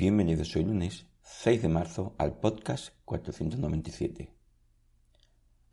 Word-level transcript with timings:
Bienvenidos 0.00 0.54
hoy 0.54 0.62
lunes 0.62 1.06
6 1.22 1.60
de 1.60 1.68
marzo 1.68 2.14
al 2.18 2.38
podcast 2.38 2.94
497. 3.04 4.32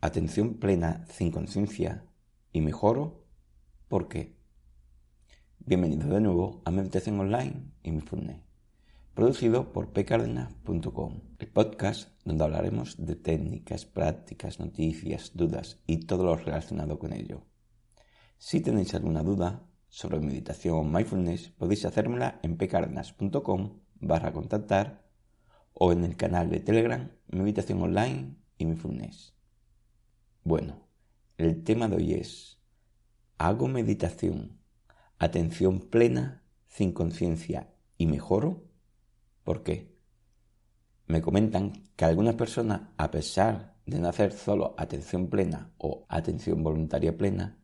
Atención 0.00 0.54
plena 0.54 1.06
sin 1.08 1.30
conciencia 1.30 2.04
y 2.52 2.60
mejoro 2.60 3.24
¿por 3.86 4.08
qué? 4.08 4.34
Bienvenidos 5.60 6.10
de 6.10 6.20
nuevo 6.20 6.60
a 6.64 6.72
Meditación 6.72 7.20
Online 7.20 7.70
y 7.84 7.92
mi 7.92 8.02
producido 9.14 9.72
por 9.72 9.92
pcardenas.com, 9.92 11.20
el 11.38 11.46
podcast 11.46 12.10
donde 12.24 12.42
hablaremos 12.42 12.96
de 12.98 13.14
técnicas, 13.14 13.86
prácticas, 13.86 14.58
noticias, 14.58 15.30
dudas 15.34 15.78
y 15.86 15.98
todo 15.98 16.24
lo 16.24 16.34
relacionado 16.34 16.98
con 16.98 17.12
ello. 17.12 17.46
Si 18.38 18.60
tenéis 18.60 18.92
alguna 18.92 19.22
duda 19.22 19.62
sobre 19.88 20.18
meditación 20.18 20.74
o 20.78 20.82
mindfulness, 20.82 21.50
podéis 21.50 21.84
hacérmela 21.84 22.40
en 22.42 22.56
pcardenas.com 22.56 23.85
barra 24.00 24.32
contactar 24.32 25.04
o 25.72 25.92
en 25.92 26.04
el 26.04 26.16
canal 26.16 26.50
de 26.50 26.60
Telegram 26.60 27.10
Meditación 27.28 27.82
Online 27.82 28.36
y 28.58 28.64
Mindfulness. 28.64 29.34
Bueno, 30.42 30.86
el 31.38 31.64
tema 31.64 31.88
de 31.88 31.96
hoy 31.96 32.14
es 32.14 32.58
¿Hago 33.38 33.68
meditación, 33.68 34.58
atención 35.18 35.80
plena, 35.80 36.44
sin 36.68 36.92
conciencia 36.92 37.74
y 37.98 38.06
mejoro? 38.06 38.64
¿Por 39.44 39.62
qué? 39.62 39.94
Me 41.06 41.20
comentan 41.20 41.84
que 41.96 42.04
algunas 42.04 42.36
personas, 42.36 42.88
a 42.96 43.10
pesar 43.10 43.76
de 43.84 44.00
no 44.00 44.08
hacer 44.08 44.32
solo 44.32 44.74
atención 44.78 45.28
plena 45.28 45.72
o 45.78 46.06
atención 46.08 46.62
voluntaria 46.62 47.16
plena, 47.16 47.58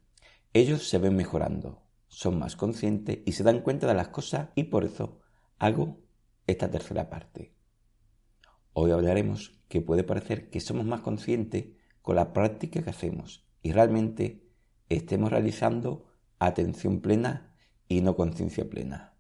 ellos 0.53 0.87
se 0.89 0.99
ven 0.99 1.17
mejorando, 1.17 1.83
son 2.09 2.39
más 2.39 2.57
conscientes 2.57 3.21
y 3.25 3.33
se 3.33 3.43
dan 3.43 3.61
cuenta 3.61 3.87
de 3.87 3.95
las 3.95 4.09
cosas 4.09 4.51
y 4.55 4.65
por 4.65 4.85
eso 4.85 5.21
hago 5.59 6.02
esta 6.47 6.71
tercera 6.71 7.09
parte. 7.09 7.55
Hoy 8.73 8.91
hablaremos 8.91 9.61
que 9.69 9.81
puede 9.81 10.03
parecer 10.03 10.51
que 10.51 10.61
somos 10.61 10.85
más 10.85 11.01
conscientes 11.01 11.67
con 12.01 12.17
la 12.17 12.33
práctica 12.33 12.83
que 12.83 12.91
hacemos 12.91 13.47
y 13.63 13.73
realmente 13.73 14.51
estemos 14.89 15.31
realizando 15.31 16.07
atención 16.39 17.01
plena 17.01 17.55
y 17.87 18.01
no 18.01 18.17
conciencia 18.17 18.69
plena. 18.69 19.15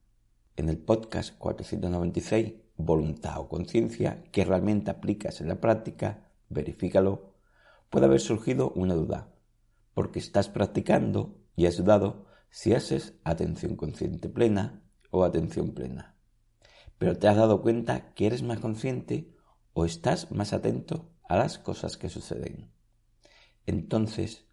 En 0.56 0.68
el 0.68 0.78
podcast 0.78 1.36
496, 1.38 2.54
Voluntad 2.76 3.38
o 3.38 3.48
Conciencia, 3.48 4.24
que 4.32 4.44
realmente 4.44 4.90
aplicas 4.90 5.40
en 5.40 5.48
la 5.48 5.60
práctica, 5.60 6.30
verifícalo, 6.48 7.34
puede 7.88 8.06
haber 8.06 8.20
surgido 8.20 8.72
una 8.74 8.94
duda, 8.94 9.32
porque 9.94 10.18
estás 10.18 10.48
practicando 10.48 11.38
y 11.54 11.66
has 11.66 11.76
dudado 11.76 12.26
si 12.50 12.74
haces 12.74 13.14
atención 13.22 13.76
consciente 13.76 14.28
plena 14.28 14.82
o 15.10 15.24
atención 15.24 15.72
plena 15.72 16.12
pero 17.02 17.18
te 17.18 17.26
has 17.26 17.34
dado 17.34 17.62
cuenta 17.62 18.14
que 18.14 18.26
eres 18.26 18.44
más 18.44 18.60
consciente 18.60 19.34
o 19.72 19.84
estás 19.84 20.30
más 20.30 20.52
atento 20.52 21.10
a 21.24 21.36
las 21.36 21.58
cosas 21.58 21.96
que 21.96 22.08
suceden. 22.08 22.70
Entonces, 23.66 24.46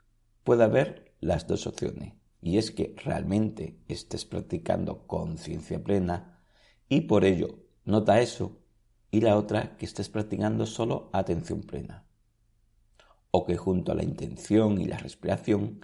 puede 0.43 0.63
haber 0.63 1.13
las 1.19 1.45
dos 1.45 1.67
opciones, 1.67 2.15
y 2.41 2.57
es 2.57 2.71
que 2.71 2.95
realmente 3.05 3.83
estés 3.87 4.25
practicando 4.25 5.05
conciencia 5.05 5.83
plena 5.83 6.41
y 6.89 7.01
por 7.01 7.23
ello 7.23 7.67
nota 7.85 8.19
eso, 8.19 8.63
y 9.11 9.21
la 9.21 9.37
otra 9.37 9.77
que 9.77 9.85
estés 9.85 10.09
practicando 10.09 10.65
solo 10.65 11.11
atención 11.13 11.61
plena. 11.61 12.07
O 13.29 13.45
que 13.45 13.57
junto 13.57 13.91
a 13.91 13.95
la 13.95 14.03
intención 14.03 14.81
y 14.81 14.85
la 14.85 14.97
respiración 14.97 15.81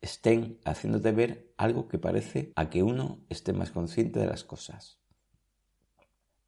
estén 0.00 0.60
haciéndote 0.64 1.12
ver 1.12 1.52
algo 1.58 1.88
que 1.88 1.98
parece 1.98 2.54
a 2.56 2.70
que 2.70 2.82
uno 2.82 3.26
esté 3.28 3.52
más 3.52 3.70
consciente 3.70 4.18
de 4.18 4.28
las 4.28 4.42
cosas. 4.42 5.02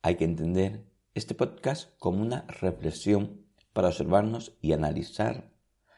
Hay 0.00 0.16
que 0.16 0.24
entender 0.24 0.86
este 1.14 1.34
podcast 1.34 1.90
como 1.98 2.22
una 2.22 2.42
reflexión 2.42 3.44
para 3.72 3.88
observarnos 3.88 4.56
y 4.60 4.72
analizar 4.72 5.50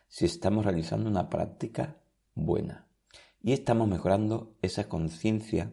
si 0.09 0.25
estamos 0.25 0.65
realizando 0.65 1.11
una 1.11 1.29
práctica 1.29 2.01
buena 2.35 2.89
y 3.43 3.53
estamos 3.53 3.89
mejorando 3.89 4.57
esa 4.63 4.89
conciencia 4.89 5.73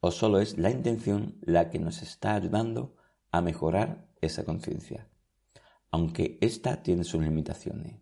o 0.00 0.10
solo 0.10 0.40
es 0.40 0.58
la 0.58 0.70
intención 0.70 1.38
la 1.40 1.70
que 1.70 1.78
nos 1.78 2.02
está 2.02 2.34
ayudando 2.34 2.96
a 3.30 3.40
mejorar 3.40 4.08
esa 4.20 4.44
conciencia, 4.44 5.08
aunque 5.92 6.38
ésta 6.40 6.82
tiene 6.82 7.04
sus 7.04 7.22
limitaciones. 7.22 8.00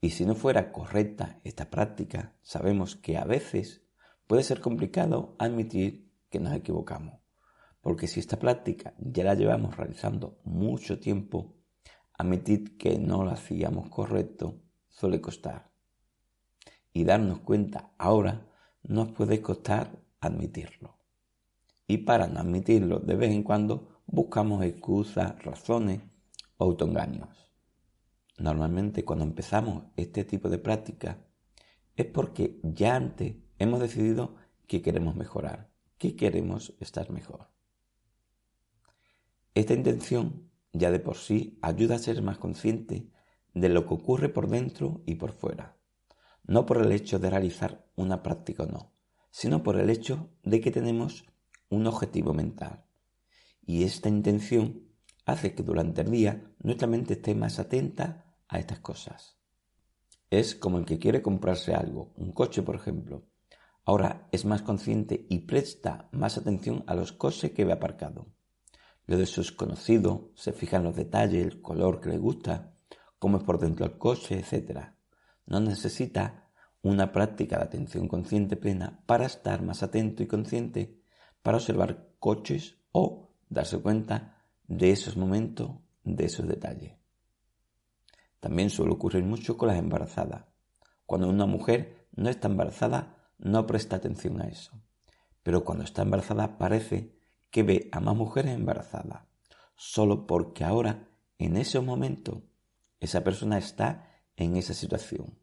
Y 0.00 0.10
si 0.10 0.26
no 0.26 0.34
fuera 0.34 0.72
correcta 0.72 1.40
esta 1.44 1.70
práctica, 1.70 2.34
sabemos 2.42 2.96
que 2.96 3.16
a 3.16 3.24
veces 3.24 3.82
puede 4.26 4.42
ser 4.42 4.60
complicado 4.60 5.36
admitir 5.38 6.10
que 6.30 6.40
nos 6.40 6.54
equivocamos. 6.54 7.19
Porque 7.80 8.06
si 8.06 8.20
esta 8.20 8.38
práctica 8.38 8.94
ya 8.98 9.24
la 9.24 9.34
llevamos 9.34 9.76
realizando 9.76 10.38
mucho 10.44 10.98
tiempo, 10.98 11.56
admitir 12.12 12.76
que 12.76 12.98
no 12.98 13.24
lo 13.24 13.30
hacíamos 13.30 13.88
correcto 13.88 14.60
suele 14.88 15.20
costar. 15.20 15.70
Y 16.92 17.04
darnos 17.04 17.40
cuenta 17.40 17.92
ahora 17.96 18.46
nos 18.82 19.12
puede 19.12 19.40
costar 19.40 20.02
admitirlo. 20.20 20.98
Y 21.86 21.98
para 21.98 22.26
no 22.26 22.40
admitirlo, 22.40 23.00
de 23.00 23.16
vez 23.16 23.30
en 23.32 23.42
cuando 23.42 24.02
buscamos 24.06 24.62
excusas, 24.64 25.42
razones 25.42 26.02
o 26.56 26.64
autoengaños. 26.64 27.52
Normalmente 28.38 29.04
cuando 29.04 29.24
empezamos 29.24 29.84
este 29.96 30.24
tipo 30.24 30.48
de 30.48 30.58
práctica 30.58 31.18
es 31.96 32.06
porque 32.06 32.60
ya 32.62 32.96
antes 32.96 33.36
hemos 33.58 33.80
decidido 33.80 34.36
que 34.66 34.82
queremos 34.82 35.16
mejorar, 35.16 35.70
que 35.98 36.16
queremos 36.16 36.74
estar 36.80 37.10
mejor. 37.10 37.48
Esta 39.54 39.74
intención 39.74 40.48
ya 40.72 40.92
de 40.92 41.00
por 41.00 41.16
sí 41.16 41.58
ayuda 41.60 41.96
a 41.96 41.98
ser 41.98 42.22
más 42.22 42.38
consciente 42.38 43.10
de 43.52 43.68
lo 43.68 43.86
que 43.86 43.94
ocurre 43.94 44.28
por 44.28 44.48
dentro 44.48 45.02
y 45.06 45.16
por 45.16 45.32
fuera, 45.32 45.76
no 46.44 46.66
por 46.66 46.78
el 46.78 46.92
hecho 46.92 47.18
de 47.18 47.30
realizar 47.30 47.90
una 47.96 48.22
práctica 48.22 48.62
o 48.62 48.66
no, 48.66 48.92
sino 49.30 49.64
por 49.64 49.76
el 49.76 49.90
hecho 49.90 50.30
de 50.44 50.60
que 50.60 50.70
tenemos 50.70 51.24
un 51.68 51.88
objetivo 51.88 52.32
mental. 52.32 52.84
Y 53.66 53.82
esta 53.82 54.08
intención 54.08 54.88
hace 55.26 55.54
que 55.54 55.64
durante 55.64 56.02
el 56.02 56.12
día 56.12 56.54
nuestra 56.62 56.86
mente 56.86 57.14
esté 57.14 57.34
más 57.34 57.58
atenta 57.58 58.36
a 58.46 58.60
estas 58.60 58.78
cosas. 58.78 59.36
Es 60.30 60.54
como 60.54 60.78
el 60.78 60.84
que 60.84 61.00
quiere 61.00 61.22
comprarse 61.22 61.74
algo, 61.74 62.12
un 62.16 62.30
coche 62.30 62.62
por 62.62 62.76
ejemplo. 62.76 63.26
Ahora 63.84 64.28
es 64.30 64.44
más 64.44 64.62
consciente 64.62 65.26
y 65.28 65.40
presta 65.40 66.08
más 66.12 66.38
atención 66.38 66.84
a 66.86 66.94
los 66.94 67.10
coches 67.10 67.50
que 67.50 67.64
ve 67.64 67.72
aparcado 67.72 68.28
lo 69.10 69.18
de 69.18 69.26
sus 69.26 69.50
conocidos, 69.50 70.20
se 70.36 70.52
fija 70.52 70.76
en 70.76 70.84
los 70.84 70.94
detalles, 70.94 71.44
el 71.44 71.60
color 71.60 72.00
que 72.00 72.10
le 72.10 72.18
gusta, 72.18 72.76
cómo 73.18 73.38
es 73.38 73.42
por 73.42 73.58
dentro 73.58 73.84
el 73.84 73.98
coche, 73.98 74.38
etc. 74.38 74.92
No 75.46 75.58
necesita 75.58 76.48
una 76.80 77.10
práctica 77.10 77.58
de 77.58 77.64
atención 77.64 78.06
consciente 78.06 78.54
plena 78.54 79.02
para 79.06 79.26
estar 79.26 79.64
más 79.64 79.82
atento 79.82 80.22
y 80.22 80.28
consciente 80.28 81.02
para 81.42 81.56
observar 81.56 82.12
coches 82.20 82.76
o 82.92 83.32
darse 83.48 83.80
cuenta 83.80 84.44
de 84.68 84.92
esos 84.92 85.16
momentos, 85.16 85.72
de 86.04 86.26
esos 86.26 86.46
detalles. 86.46 86.92
También 88.38 88.70
suele 88.70 88.92
ocurrir 88.92 89.24
mucho 89.24 89.56
con 89.56 89.70
las 89.70 89.78
embarazadas. 89.78 90.44
Cuando 91.04 91.28
una 91.28 91.46
mujer 91.46 92.06
no 92.12 92.30
está 92.30 92.46
embarazada, 92.46 93.16
no 93.38 93.66
presta 93.66 93.96
atención 93.96 94.40
a 94.40 94.46
eso. 94.46 94.80
Pero 95.42 95.64
cuando 95.64 95.82
está 95.82 96.02
embarazada 96.02 96.58
parece 96.58 97.19
que 97.50 97.62
ve 97.62 97.88
a 97.92 98.00
más 98.00 98.16
mujeres 98.16 98.54
embarazadas, 98.54 99.24
solo 99.76 100.26
porque 100.26 100.64
ahora, 100.64 101.08
en 101.38 101.56
ese 101.56 101.80
momento, 101.80 102.42
esa 103.00 103.24
persona 103.24 103.58
está 103.58 104.22
en 104.36 104.56
esa 104.56 104.74
situación. 104.74 105.38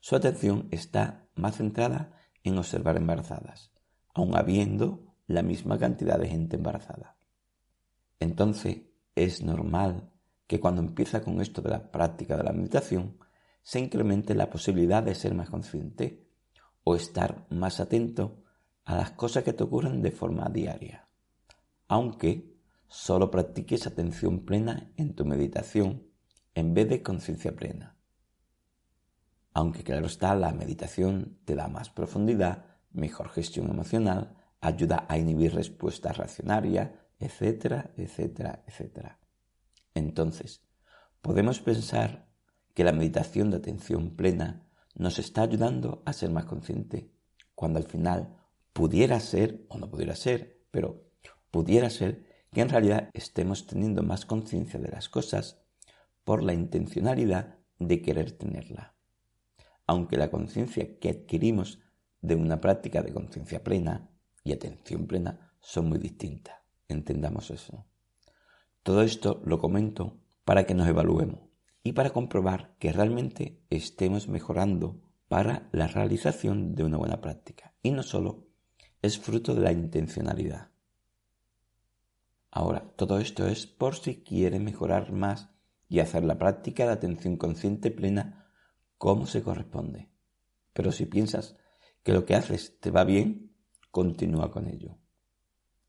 Su 0.00 0.16
atención 0.16 0.68
está 0.70 1.28
más 1.34 1.56
centrada 1.56 2.12
en 2.42 2.58
observar 2.58 2.96
embarazadas, 2.96 3.72
aun 4.14 4.36
habiendo 4.36 5.16
la 5.26 5.42
misma 5.42 5.78
cantidad 5.78 6.18
de 6.18 6.28
gente 6.28 6.56
embarazada. 6.56 7.16
Entonces, 8.20 8.82
es 9.14 9.42
normal 9.42 10.10
que 10.46 10.60
cuando 10.60 10.82
empieza 10.82 11.22
con 11.22 11.40
esto 11.40 11.62
de 11.62 11.70
la 11.70 11.90
práctica 11.90 12.36
de 12.36 12.44
la 12.44 12.52
meditación, 12.52 13.18
se 13.62 13.80
incremente 13.80 14.34
la 14.34 14.50
posibilidad 14.50 15.02
de 15.02 15.14
ser 15.14 15.34
más 15.34 15.48
consciente 15.48 16.28
o 16.84 16.94
estar 16.94 17.46
más 17.48 17.80
atento 17.80 18.44
a 18.84 18.96
las 18.96 19.12
cosas 19.12 19.42
que 19.42 19.54
te 19.54 19.64
ocurren 19.64 20.02
de 20.02 20.10
forma 20.10 20.50
diaria 20.50 21.04
aunque 21.88 22.54
solo 22.88 23.30
practiques 23.30 23.86
atención 23.86 24.44
plena 24.44 24.92
en 24.96 25.14
tu 25.14 25.24
meditación 25.24 26.06
en 26.54 26.74
vez 26.74 26.88
de 26.88 27.02
conciencia 27.02 27.54
plena. 27.54 27.96
Aunque 29.52 29.84
claro 29.84 30.06
está, 30.06 30.34
la 30.34 30.52
meditación 30.52 31.38
te 31.44 31.54
da 31.54 31.68
más 31.68 31.90
profundidad, 31.90 32.66
mejor 32.92 33.28
gestión 33.28 33.70
emocional, 33.70 34.36
ayuda 34.60 35.06
a 35.08 35.18
inhibir 35.18 35.54
respuestas 35.54 36.16
reaccionarias, 36.16 36.90
etcétera, 37.18 37.92
etcétera, 37.96 38.64
etcétera. 38.66 39.20
Entonces, 39.94 40.62
podemos 41.20 41.60
pensar 41.60 42.28
que 42.74 42.84
la 42.84 42.92
meditación 42.92 43.50
de 43.50 43.58
atención 43.58 44.16
plena 44.16 44.66
nos 44.94 45.18
está 45.18 45.42
ayudando 45.42 46.02
a 46.06 46.12
ser 46.12 46.30
más 46.30 46.44
consciente, 46.44 47.12
cuando 47.54 47.78
al 47.78 47.84
final 47.84 48.36
pudiera 48.72 49.20
ser 49.20 49.64
o 49.68 49.78
no 49.78 49.88
pudiera 49.88 50.16
ser, 50.16 50.64
pero 50.70 51.03
pudiera 51.54 51.88
ser 51.88 52.26
que 52.52 52.62
en 52.62 52.68
realidad 52.68 53.10
estemos 53.12 53.68
teniendo 53.68 54.02
más 54.02 54.26
conciencia 54.26 54.80
de 54.80 54.88
las 54.88 55.08
cosas 55.08 55.62
por 56.24 56.42
la 56.42 56.52
intencionalidad 56.52 57.60
de 57.78 58.02
querer 58.02 58.32
tenerla. 58.32 58.96
Aunque 59.86 60.16
la 60.16 60.32
conciencia 60.32 60.98
que 60.98 61.10
adquirimos 61.10 61.78
de 62.22 62.34
una 62.34 62.60
práctica 62.60 63.02
de 63.02 63.12
conciencia 63.12 63.62
plena 63.62 64.10
y 64.42 64.52
atención 64.52 65.06
plena 65.06 65.54
son 65.60 65.88
muy 65.88 65.98
distintas. 65.98 66.56
Entendamos 66.88 67.52
eso. 67.52 67.86
Todo 68.82 69.02
esto 69.02 69.40
lo 69.44 69.60
comento 69.60 70.18
para 70.44 70.66
que 70.66 70.74
nos 70.74 70.88
evaluemos 70.88 71.38
y 71.84 71.92
para 71.92 72.10
comprobar 72.10 72.74
que 72.80 72.90
realmente 72.90 73.60
estemos 73.70 74.26
mejorando 74.26 75.00
para 75.28 75.68
la 75.70 75.86
realización 75.86 76.74
de 76.74 76.82
una 76.82 76.96
buena 76.96 77.20
práctica. 77.20 77.74
Y 77.80 77.92
no 77.92 78.02
solo 78.02 78.48
es 79.02 79.20
fruto 79.20 79.54
de 79.54 79.60
la 79.60 79.70
intencionalidad. 79.70 80.73
Ahora, 82.56 82.92
todo 82.94 83.18
esto 83.18 83.48
es 83.48 83.66
por 83.66 83.96
si 83.96 84.22
quiere 84.22 84.60
mejorar 84.60 85.10
más 85.10 85.50
y 85.88 85.98
hacer 85.98 86.24
la 86.24 86.38
práctica 86.38 86.86
de 86.86 86.92
atención 86.92 87.36
consciente 87.36 87.90
plena 87.90 88.46
como 88.96 89.26
se 89.26 89.42
corresponde. 89.42 90.08
Pero 90.72 90.92
si 90.92 91.04
piensas 91.06 91.56
que 92.04 92.12
lo 92.12 92.24
que 92.24 92.36
haces 92.36 92.78
te 92.78 92.92
va 92.92 93.02
bien, 93.02 93.56
continúa 93.90 94.52
con 94.52 94.68
ello. 94.68 94.98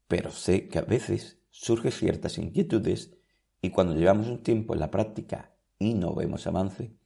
Pero 0.08 0.32
sé 0.32 0.68
que 0.68 0.80
a 0.80 0.82
veces 0.82 1.40
surgen 1.52 1.92
ciertas 1.92 2.40
inquietudes 2.40 3.16
y 3.62 3.70
cuando 3.70 3.94
llevamos 3.94 4.28
un 4.28 4.42
tiempo 4.42 4.74
en 4.74 4.80
la 4.80 4.90
práctica 4.90 5.56
y 5.78 5.94
no 5.94 6.16
vemos 6.16 6.48
avance, 6.48 6.98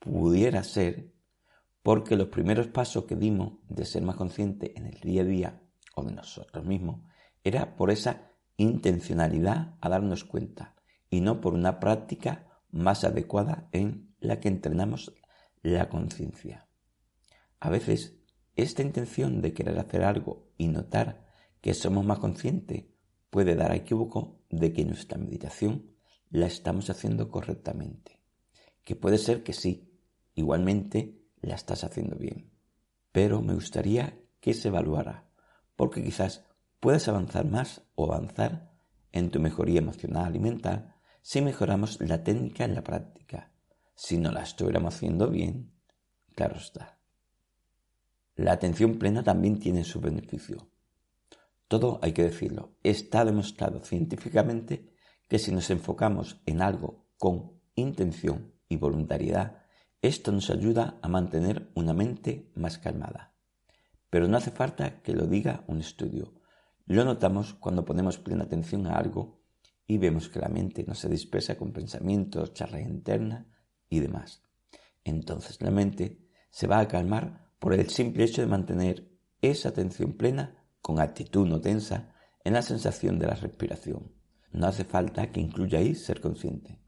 pudiera 0.00 0.64
ser 0.64 1.12
porque 1.84 2.16
los 2.16 2.26
primeros 2.26 2.66
pasos 2.66 3.04
que 3.04 3.14
dimos 3.14 3.60
de 3.68 3.84
ser 3.84 4.02
más 4.02 4.16
consciente 4.16 4.76
en 4.76 4.86
el 4.86 4.98
día 4.98 5.22
a 5.22 5.26
día 5.26 5.62
o 5.94 6.02
de 6.02 6.12
nosotros 6.12 6.64
mismos 6.64 7.02
era 7.44 7.76
por 7.76 7.92
esa 7.92 8.32
intencionalidad 8.56 9.76
a 9.80 9.88
darnos 9.88 10.24
cuenta 10.24 10.74
y 11.10 11.20
no 11.20 11.40
por 11.40 11.54
una 11.54 11.80
práctica 11.80 12.46
más 12.70 13.04
adecuada 13.04 13.68
en 13.72 14.14
la 14.20 14.40
que 14.40 14.48
entrenamos 14.48 15.14
la 15.62 15.88
conciencia. 15.88 16.68
A 17.60 17.70
veces, 17.70 18.16
esta 18.54 18.82
intención 18.82 19.42
de 19.42 19.52
querer 19.52 19.78
hacer 19.78 20.02
algo 20.02 20.48
y 20.56 20.68
notar 20.68 21.26
que 21.60 21.74
somos 21.74 22.04
más 22.04 22.18
conscientes 22.18 22.84
puede 23.30 23.54
dar 23.54 23.72
a 23.72 23.76
equívoco 23.76 24.40
de 24.50 24.72
que 24.72 24.84
nuestra 24.84 25.18
meditación 25.18 25.90
la 26.30 26.46
estamos 26.46 26.88
haciendo 26.90 27.30
correctamente. 27.30 28.20
Que 28.84 28.96
puede 28.96 29.18
ser 29.18 29.42
que 29.42 29.52
sí, 29.52 29.92
igualmente 30.34 31.20
la 31.40 31.54
estás 31.54 31.84
haciendo 31.84 32.16
bien. 32.16 32.50
Pero 33.12 33.42
me 33.42 33.54
gustaría 33.54 34.18
que 34.40 34.54
se 34.54 34.68
evaluara, 34.68 35.28
porque 35.74 36.02
quizás 36.02 36.44
puedas 36.80 37.08
avanzar 37.08 37.44
más 37.44 37.82
o 37.94 38.12
avanzar 38.12 38.72
en 39.12 39.30
tu 39.30 39.40
mejoría 39.40 39.80
emocional 39.80 40.36
y 40.36 40.38
mental 40.38 40.94
si 41.22 41.40
mejoramos 41.40 42.00
la 42.00 42.22
técnica 42.22 42.64
en 42.64 42.74
la 42.74 42.84
práctica. 42.84 43.50
Si 43.94 44.18
no 44.18 44.30
la 44.30 44.42
estuviéramos 44.42 44.94
haciendo 44.94 45.28
bien, 45.28 45.72
claro 46.34 46.56
está. 46.56 46.98
La 48.36 48.52
atención 48.52 48.98
plena 48.98 49.24
también 49.24 49.58
tiene 49.58 49.82
su 49.84 50.00
beneficio. 50.00 50.68
Todo, 51.68 51.98
hay 52.02 52.12
que 52.12 52.22
decirlo, 52.22 52.76
está 52.82 53.24
demostrado 53.24 53.80
científicamente 53.80 54.92
que 55.26 55.38
si 55.38 55.52
nos 55.52 55.70
enfocamos 55.70 56.40
en 56.46 56.62
algo 56.62 57.06
con 57.18 57.58
intención 57.74 58.52
y 58.68 58.76
voluntariedad, 58.76 59.62
esto 60.02 60.30
nos 60.30 60.50
ayuda 60.50 60.98
a 61.02 61.08
mantener 61.08 61.70
una 61.74 61.92
mente 61.92 62.52
más 62.54 62.78
calmada. 62.78 63.34
Pero 64.10 64.28
no 64.28 64.36
hace 64.36 64.50
falta 64.50 65.02
que 65.02 65.14
lo 65.14 65.26
diga 65.26 65.64
un 65.66 65.80
estudio. 65.80 66.34
Lo 66.88 67.04
notamos 67.04 67.54
cuando 67.54 67.84
ponemos 67.84 68.18
plena 68.18 68.44
atención 68.44 68.86
a 68.86 68.96
algo 68.96 69.40
y 69.88 69.98
vemos 69.98 70.28
que 70.28 70.38
la 70.38 70.48
mente 70.48 70.84
no 70.86 70.94
se 70.94 71.08
dispersa 71.08 71.56
con 71.56 71.72
pensamientos, 71.72 72.54
charla 72.54 72.80
interna 72.80 73.48
y 73.88 73.98
demás. 73.98 74.44
Entonces 75.02 75.60
la 75.62 75.72
mente 75.72 76.28
se 76.50 76.68
va 76.68 76.78
a 76.78 76.86
calmar 76.86 77.50
por 77.58 77.74
el 77.74 77.90
simple 77.90 78.22
hecho 78.22 78.40
de 78.40 78.46
mantener 78.46 79.10
esa 79.42 79.70
atención 79.70 80.12
plena 80.12 80.64
con 80.80 81.00
actitud 81.00 81.44
no 81.44 81.60
tensa 81.60 82.14
en 82.44 82.52
la 82.52 82.62
sensación 82.62 83.18
de 83.18 83.26
la 83.26 83.34
respiración. 83.34 84.12
No 84.52 84.68
hace 84.68 84.84
falta 84.84 85.32
que 85.32 85.40
incluya 85.40 85.80
ahí 85.80 85.96
ser 85.96 86.20
consciente. 86.20 86.80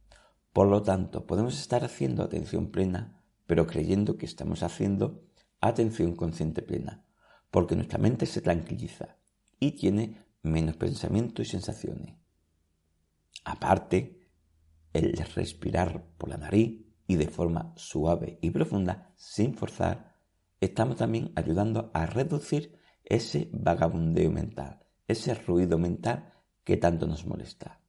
Por 0.52 0.68
lo 0.68 0.82
tanto, 0.82 1.26
podemos 1.26 1.58
estar 1.58 1.84
haciendo 1.84 2.22
atención 2.22 2.70
plena, 2.70 3.20
pero 3.48 3.66
creyendo 3.66 4.16
que 4.16 4.26
estamos 4.26 4.62
haciendo 4.62 5.24
atención 5.60 6.14
consciente 6.14 6.62
plena, 6.62 7.04
porque 7.50 7.74
nuestra 7.74 7.98
mente 7.98 8.26
se 8.26 8.40
tranquiliza 8.40 9.18
y 9.60 9.72
tiene 9.72 10.24
menos 10.42 10.76
pensamientos 10.76 11.46
y 11.46 11.50
sensaciones. 11.50 12.14
Aparte, 13.44 14.20
el 14.92 15.12
respirar 15.34 16.04
por 16.16 16.28
la 16.28 16.36
nariz 16.36 16.84
y 17.06 17.16
de 17.16 17.28
forma 17.28 17.72
suave 17.76 18.38
y 18.42 18.50
profunda, 18.50 19.12
sin 19.16 19.54
forzar, 19.54 20.14
estamos 20.60 20.96
también 20.96 21.32
ayudando 21.36 21.90
a 21.94 22.06
reducir 22.06 22.78
ese 23.04 23.48
vagabundeo 23.52 24.30
mental, 24.30 24.84
ese 25.06 25.34
ruido 25.34 25.78
mental 25.78 26.32
que 26.64 26.76
tanto 26.76 27.06
nos 27.06 27.26
molesta. 27.26 27.80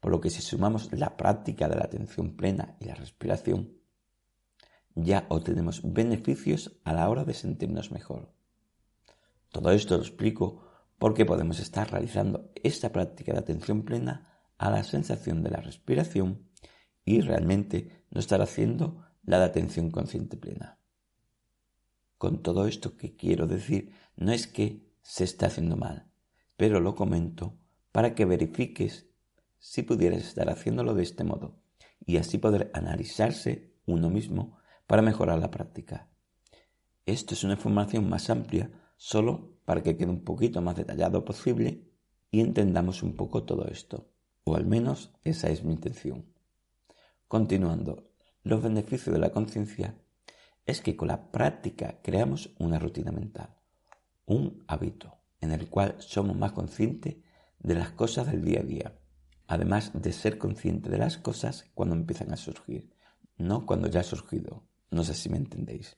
Por 0.00 0.10
lo 0.10 0.20
que 0.20 0.30
si 0.30 0.42
sumamos 0.42 0.92
la 0.92 1.16
práctica 1.16 1.68
de 1.68 1.76
la 1.76 1.84
atención 1.84 2.36
plena 2.36 2.76
y 2.80 2.86
la 2.86 2.94
respiración, 2.94 3.78
ya 4.94 5.26
obtenemos 5.28 5.82
beneficios 5.84 6.80
a 6.84 6.92
la 6.92 7.08
hora 7.08 7.24
de 7.24 7.34
sentirnos 7.34 7.92
mejor. 7.92 8.32
Todo 9.50 9.70
esto 9.70 9.96
lo 9.96 10.02
explico 10.02 10.69
porque 11.00 11.24
podemos 11.24 11.60
estar 11.60 11.90
realizando 11.90 12.52
esta 12.62 12.92
práctica 12.92 13.32
de 13.32 13.38
atención 13.38 13.84
plena 13.84 14.44
a 14.58 14.70
la 14.70 14.84
sensación 14.84 15.42
de 15.42 15.50
la 15.50 15.62
respiración 15.62 16.50
y 17.06 17.22
realmente 17.22 18.04
no 18.10 18.20
estar 18.20 18.42
haciendo 18.42 19.02
la 19.22 19.38
de 19.38 19.46
atención 19.46 19.90
consciente 19.90 20.36
plena. 20.36 20.78
Con 22.18 22.42
todo 22.42 22.66
esto 22.66 22.98
que 22.98 23.16
quiero 23.16 23.46
decir 23.46 23.94
no 24.14 24.30
es 24.30 24.46
que 24.46 24.92
se 25.00 25.24
esté 25.24 25.46
haciendo 25.46 25.78
mal, 25.78 26.12
pero 26.58 26.80
lo 26.80 26.94
comento 26.94 27.58
para 27.92 28.14
que 28.14 28.26
verifiques 28.26 29.08
si 29.58 29.82
pudieras 29.82 30.22
estar 30.22 30.50
haciéndolo 30.50 30.92
de 30.92 31.02
este 31.02 31.24
modo 31.24 31.62
y 32.04 32.18
así 32.18 32.36
poder 32.36 32.70
analizarse 32.74 33.72
uno 33.86 34.10
mismo 34.10 34.58
para 34.86 35.00
mejorar 35.00 35.38
la 35.38 35.50
práctica. 35.50 36.10
Esto 37.06 37.32
es 37.32 37.42
una 37.42 37.54
información 37.54 38.06
más 38.06 38.28
amplia 38.28 38.70
solo 38.98 39.49
para 39.70 39.84
que 39.84 39.96
quede 39.96 40.10
un 40.10 40.24
poquito 40.24 40.60
más 40.60 40.74
detallado 40.74 41.24
posible 41.24 41.88
y 42.32 42.40
entendamos 42.40 43.04
un 43.04 43.14
poco 43.14 43.44
todo 43.44 43.68
esto, 43.68 44.10
o 44.42 44.56
al 44.56 44.66
menos 44.66 45.12
esa 45.22 45.48
es 45.48 45.62
mi 45.62 45.72
intención. 45.72 46.26
Continuando, 47.28 48.10
los 48.42 48.64
beneficios 48.64 49.14
de 49.14 49.20
la 49.20 49.30
conciencia 49.30 49.94
es 50.66 50.80
que 50.80 50.96
con 50.96 51.06
la 51.06 51.30
práctica 51.30 52.00
creamos 52.02 52.50
una 52.58 52.80
rutina 52.80 53.12
mental, 53.12 53.54
un 54.26 54.64
hábito 54.66 55.20
en 55.40 55.52
el 55.52 55.68
cual 55.68 55.94
somos 56.00 56.36
más 56.36 56.50
conscientes 56.50 57.18
de 57.60 57.74
las 57.76 57.92
cosas 57.92 58.26
del 58.26 58.44
día 58.44 58.62
a 58.62 58.64
día, 58.64 58.98
además 59.46 59.92
de 59.94 60.12
ser 60.12 60.36
conscientes 60.38 60.90
de 60.90 60.98
las 60.98 61.16
cosas 61.16 61.70
cuando 61.76 61.94
empiezan 61.94 62.32
a 62.32 62.36
surgir, 62.36 62.92
no 63.36 63.66
cuando 63.66 63.86
ya 63.86 64.00
ha 64.00 64.02
surgido, 64.02 64.64
no 64.90 65.04
sé 65.04 65.14
si 65.14 65.28
me 65.28 65.36
entendéis. 65.36 65.96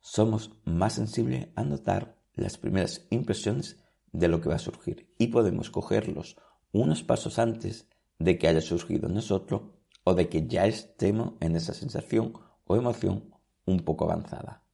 Somos 0.00 0.50
más 0.64 0.94
sensibles 0.94 1.46
a 1.54 1.62
notar 1.62 2.17
las 2.42 2.58
primeras 2.58 3.06
impresiones 3.10 3.78
de 4.12 4.28
lo 4.28 4.40
que 4.40 4.48
va 4.48 4.56
a 4.56 4.60
surgir 4.60 5.12
y 5.18 5.28
podemos 5.28 5.70
cogerlos 5.70 6.36
unos 6.72 7.02
pasos 7.02 7.38
antes 7.38 7.88
de 8.18 8.38
que 8.38 8.48
haya 8.48 8.60
surgido 8.60 9.08
en 9.08 9.14
nosotros 9.14 9.62
o 10.04 10.14
de 10.14 10.28
que 10.28 10.46
ya 10.46 10.66
estemos 10.66 11.34
en 11.40 11.56
esa 11.56 11.74
sensación 11.74 12.32
o 12.64 12.76
emoción 12.76 13.34
un 13.64 13.80
poco 13.80 14.04
avanzada. 14.04 14.64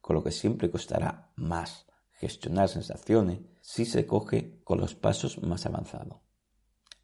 Con 0.00 0.16
lo 0.16 0.24
que 0.24 0.32
siempre 0.32 0.70
costará 0.70 1.32
más 1.36 1.86
gestionar 2.12 2.68
sensaciones 2.68 3.40
si 3.60 3.84
se 3.84 4.06
coge 4.06 4.60
con 4.64 4.80
los 4.80 4.94
pasos 4.94 5.42
más 5.42 5.66
avanzados. 5.66 6.18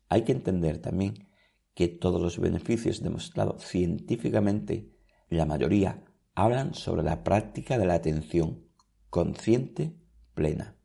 Hay 0.08 0.22
que 0.22 0.32
entender 0.32 0.78
también 0.78 1.28
que 1.74 1.88
todos 1.88 2.20
los 2.20 2.38
beneficios 2.38 3.02
demostrados 3.02 3.64
científicamente, 3.64 4.92
la 5.28 5.44
mayoría, 5.44 6.04
hablan 6.34 6.74
sobre 6.74 7.02
la 7.02 7.22
práctica 7.22 7.78
de 7.78 7.86
la 7.86 7.94
atención 7.94 8.64
consciente 9.10 9.96
plena. 10.34 10.76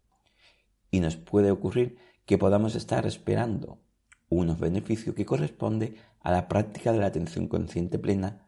Y 0.92 1.00
nos 1.00 1.18
puede 1.18 1.52
ocurrir 1.52 1.98
que 2.26 2.38
podamos 2.38 2.76
estar 2.76 3.06
esperando 3.06 3.82
unos 4.30 4.60
beneficios 4.60 5.16
que 5.16 5.26
corresponde 5.26 5.96
a 6.22 6.32
la 6.32 6.48
práctica 6.48 6.92
de 6.92 7.00
la 7.00 7.08
atención 7.08 7.48
consciente 7.48 8.00
plena 8.00 8.48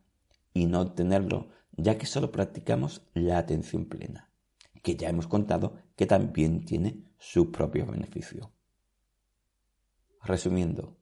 y 0.53 0.65
no 0.65 0.81
obtenerlo 0.81 1.49
ya 1.71 1.97
que 1.97 2.05
solo 2.05 2.31
practicamos 2.31 3.07
la 3.13 3.37
atención 3.37 3.85
plena, 3.85 4.31
que 4.83 4.95
ya 4.95 5.09
hemos 5.09 5.27
contado 5.27 5.77
que 5.95 6.05
también 6.05 6.65
tiene 6.65 7.11
su 7.17 7.51
propio 7.51 7.85
beneficio. 7.85 8.53
Resumiendo, 10.21 10.97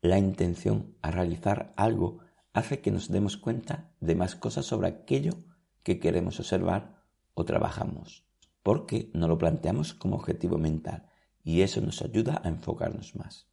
la 0.00 0.18
intención 0.18 0.96
a 1.02 1.10
realizar 1.10 1.72
algo 1.76 2.20
hace 2.52 2.80
que 2.80 2.90
nos 2.90 3.08
demos 3.08 3.36
cuenta 3.36 3.92
de 4.00 4.14
más 4.14 4.34
cosas 4.34 4.66
sobre 4.66 4.88
aquello 4.88 5.44
que 5.82 6.00
queremos 6.00 6.40
observar 6.40 7.04
o 7.34 7.44
trabajamos 7.44 8.27
porque 8.68 9.10
no 9.14 9.28
lo 9.28 9.38
planteamos 9.38 9.94
como 9.94 10.16
objetivo 10.16 10.58
mental 10.58 11.08
y 11.42 11.62
eso 11.62 11.80
nos 11.80 12.02
ayuda 12.02 12.42
a 12.44 12.50
enfocarnos 12.50 13.16
más. 13.16 13.46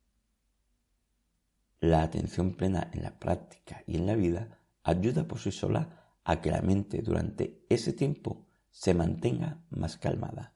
La 1.79 2.03
atención 2.03 2.57
plena 2.57 2.91
en 2.91 3.01
la 3.01 3.17
práctica 3.17 3.81
y 3.87 3.95
en 3.95 4.07
la 4.07 4.15
vida 4.15 4.59
ayuda 4.83 5.25
por 5.25 5.39
sí 5.39 5.53
sola 5.53 6.17
a 6.25 6.41
que 6.41 6.51
la 6.51 6.61
mente 6.61 7.01
durante 7.01 7.65
ese 7.69 7.93
tiempo 7.93 8.45
se 8.71 8.93
mantenga 8.93 9.63
más 9.69 9.95
calmada, 9.95 10.53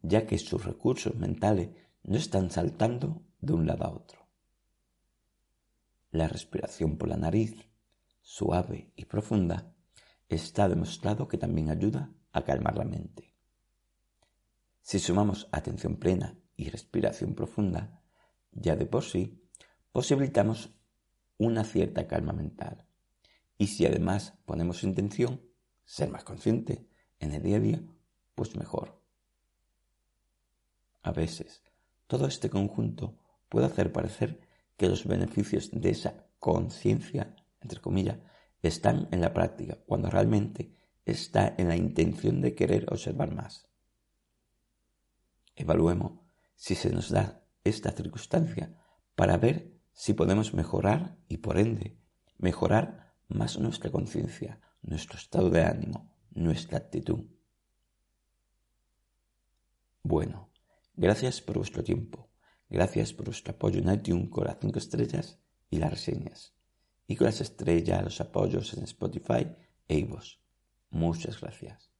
ya 0.00 0.26
que 0.26 0.38
sus 0.38 0.64
recursos 0.64 1.14
mentales 1.16 1.68
no 2.04 2.16
están 2.16 2.50
saltando 2.50 3.20
de 3.42 3.52
un 3.52 3.66
lado 3.66 3.84
a 3.84 3.92
otro. 3.92 4.26
La 6.10 6.26
respiración 6.26 6.96
por 6.96 7.10
la 7.10 7.18
nariz, 7.18 7.68
suave 8.22 8.94
y 8.96 9.04
profunda, 9.04 9.74
está 10.30 10.70
demostrado 10.70 11.28
que 11.28 11.36
también 11.36 11.68
ayuda 11.68 12.10
a 12.32 12.44
calmar 12.44 12.78
la 12.78 12.86
mente. 12.86 13.33
Si 14.84 14.98
sumamos 14.98 15.48
atención 15.50 15.96
plena 15.96 16.38
y 16.58 16.68
respiración 16.68 17.34
profunda, 17.34 18.02
ya 18.52 18.76
de 18.76 18.84
por 18.84 19.02
sí 19.02 19.42
posibilitamos 19.92 20.76
una 21.38 21.64
cierta 21.64 22.06
calma 22.06 22.34
mental. 22.34 22.86
Y 23.56 23.68
si 23.68 23.86
además 23.86 24.34
ponemos 24.44 24.84
intención, 24.84 25.40
ser 25.86 26.10
más 26.10 26.22
consciente 26.22 26.86
en 27.18 27.32
el 27.32 27.42
día 27.42 27.56
a 27.56 27.60
día, 27.60 27.82
pues 28.34 28.56
mejor. 28.56 29.00
A 31.02 31.12
veces, 31.12 31.62
todo 32.06 32.26
este 32.26 32.50
conjunto 32.50 33.18
puede 33.48 33.64
hacer 33.64 33.90
parecer 33.90 34.38
que 34.76 34.90
los 34.90 35.06
beneficios 35.06 35.70
de 35.72 35.88
esa 35.88 36.26
conciencia, 36.38 37.34
entre 37.62 37.80
comillas, 37.80 38.18
están 38.60 39.08
en 39.12 39.22
la 39.22 39.32
práctica, 39.32 39.78
cuando 39.86 40.10
realmente 40.10 40.76
está 41.06 41.54
en 41.56 41.68
la 41.68 41.76
intención 41.76 42.42
de 42.42 42.54
querer 42.54 42.92
observar 42.92 43.34
más. 43.34 43.66
Evaluemos 45.56 46.20
si 46.56 46.74
se 46.74 46.90
nos 46.90 47.10
da 47.10 47.44
esta 47.62 47.92
circunstancia 47.92 48.74
para 49.14 49.36
ver 49.36 49.72
si 49.92 50.12
podemos 50.14 50.54
mejorar 50.54 51.16
y 51.28 51.38
por 51.38 51.58
ende 51.58 51.96
mejorar 52.38 53.14
más 53.28 53.58
nuestra 53.58 53.90
conciencia, 53.90 54.60
nuestro 54.82 55.18
estado 55.18 55.50
de 55.50 55.64
ánimo, 55.64 56.12
nuestra 56.30 56.78
actitud. 56.78 57.24
Bueno, 60.02 60.50
gracias 60.94 61.40
por 61.40 61.56
vuestro 61.56 61.82
tiempo, 61.82 62.28
gracias 62.68 63.12
por 63.12 63.26
vuestro 63.26 63.54
apoyo 63.54 63.80
en 63.80 63.92
iTunes 63.92 64.28
con 64.30 64.44
las 64.44 64.58
5 64.60 64.78
estrellas 64.78 65.38
y 65.70 65.78
las 65.78 65.90
reseñas, 65.90 66.54
y 67.06 67.16
con 67.16 67.26
las 67.26 67.40
estrellas, 67.40 68.02
los 68.02 68.20
apoyos 68.20 68.74
en 68.74 68.84
Spotify 68.84 69.46
e 69.88 69.98
iVoox. 69.98 70.38
Muchas 70.90 71.40
gracias. 71.40 71.93